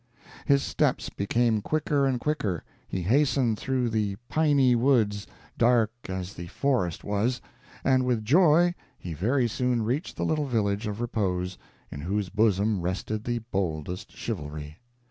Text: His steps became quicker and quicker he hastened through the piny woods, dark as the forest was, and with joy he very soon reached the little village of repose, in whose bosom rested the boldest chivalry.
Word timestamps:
His 0.47 0.63
steps 0.63 1.09
became 1.09 1.61
quicker 1.61 2.07
and 2.07 2.19
quicker 2.19 2.63
he 2.87 3.03
hastened 3.03 3.59
through 3.59 3.91
the 3.91 4.15
piny 4.29 4.73
woods, 4.73 5.27
dark 5.59 5.91
as 6.09 6.33
the 6.33 6.47
forest 6.47 7.03
was, 7.03 7.39
and 7.83 8.03
with 8.03 8.25
joy 8.25 8.73
he 8.97 9.13
very 9.13 9.47
soon 9.47 9.83
reached 9.83 10.17
the 10.17 10.25
little 10.25 10.47
village 10.47 10.87
of 10.87 11.01
repose, 11.01 11.59
in 11.91 12.01
whose 12.01 12.29
bosom 12.29 12.81
rested 12.81 13.25
the 13.25 13.43
boldest 13.51 14.11
chivalry. 14.11 14.79